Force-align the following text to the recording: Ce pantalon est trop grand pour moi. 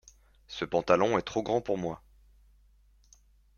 Ce 0.47 0.65
pantalon 0.65 1.19
est 1.19 1.21
trop 1.21 1.43
grand 1.43 1.61
pour 1.61 1.77
moi. 1.77 2.01